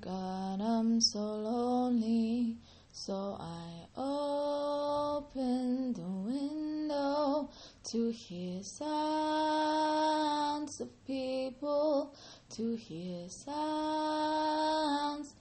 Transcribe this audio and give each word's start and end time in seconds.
God, 0.00 0.60
I'm 0.60 1.00
so 1.00 1.18
lonely. 1.18 2.56
So 2.92 3.36
I 3.38 3.86
opened 3.96 5.96
the 5.96 6.02
window 6.02 7.48
to 7.84 8.10
hear 8.10 8.62
sounds 8.62 8.90
of 10.80 10.88
people, 11.06 12.14
to 12.50 12.76
hear 12.76 13.28
sounds 13.28 15.34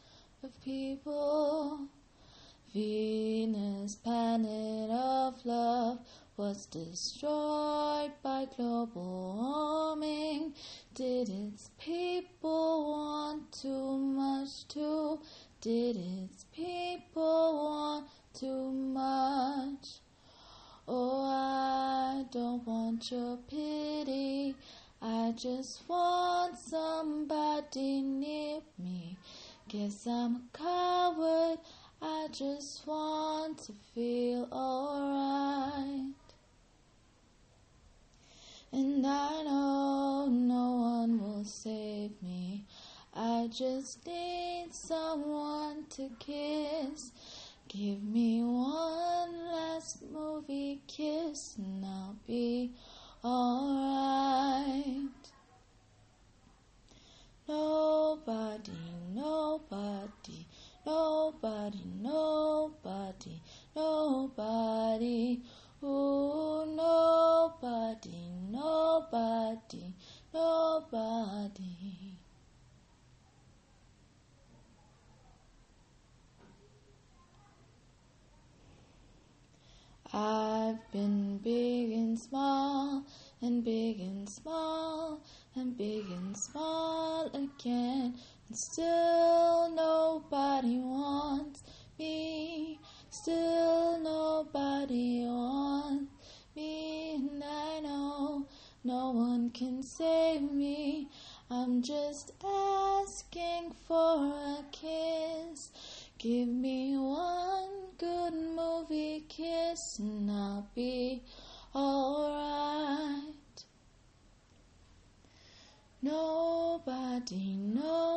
of 0.43 0.63
people. 0.63 1.87
Venus, 2.73 3.95
planet 3.95 4.89
of 4.89 5.45
love, 5.45 5.99
was 6.37 6.65
destroyed 6.65 8.11
by 8.23 8.47
global 8.55 9.35
warming. 9.37 10.53
Did 10.93 11.29
its 11.29 11.69
people 11.77 12.00
Did 15.61 15.95
its 15.95 16.45
people 16.55 17.53
want 17.53 18.07
too 18.33 18.71
much? 18.71 19.99
Oh, 20.87 21.23
I 21.23 22.25
don't 22.31 22.65
want 22.65 23.11
your 23.11 23.37
pity. 23.47 24.55
I 25.03 25.35
just 25.37 25.87
want 25.87 26.57
somebody 26.57 28.01
near 28.01 28.61
me. 28.79 29.17
Guess 29.67 30.07
I'm 30.07 30.35
a 30.35 30.57
coward. 30.57 31.59
I 32.01 32.27
just 32.31 32.87
want 32.87 33.59
to 33.59 33.73
feel 33.93 34.47
alright. 34.51 36.15
And 38.71 39.05
I 39.05 39.43
know 39.43 40.25
no 40.27 40.71
one 40.71 41.19
will 41.21 41.45
save 41.45 42.19
me. 42.23 42.65
I 43.13 43.47
just 43.51 44.07
need 44.07 44.50
someone 44.73 45.85
to 45.89 46.09
kiss. 46.19 47.11
Give 47.67 48.03
me 48.03 48.41
one 48.41 49.45
last 49.45 50.03
movie 50.11 50.81
kiss 50.87 51.55
and 51.57 51.85
I'll 51.85 52.15
be 52.27 52.71
alright. 53.23 55.09
Nobody, 57.47 58.71
nobody, 59.13 60.47
nobody, 60.85 61.83
nobody, 62.01 63.41
nobody. 63.75 65.41
Ooh, 65.83 66.65
nobody, 66.75 68.21
nobody, 68.49 69.93
nobody. 70.33 71.80
I've 80.13 80.91
been 80.91 81.37
big 81.37 81.93
and 81.93 82.19
small, 82.19 83.05
and 83.41 83.63
big 83.63 84.01
and 84.01 84.27
small, 84.27 85.21
and 85.55 85.77
big 85.77 86.03
and 86.11 86.35
small 86.35 87.27
again, 87.27 88.15
and 88.49 88.57
still 88.57 89.69
nobody 89.73 90.79
wants 90.79 91.63
me. 91.97 92.77
Still 93.09 93.99
nobody 93.99 95.23
wants 95.23 96.11
me, 96.57 97.15
and 97.15 97.41
I 97.41 97.79
know 97.79 98.47
no 98.83 99.11
one 99.11 99.49
can 99.51 99.81
save 99.81 100.41
me. 100.51 101.07
I'm 101.49 101.81
just 101.81 102.33
asking 102.43 103.75
for 103.87 104.33
a 104.33 104.65
kiss. 104.73 105.71
Give 106.17 106.49
me 106.49 106.80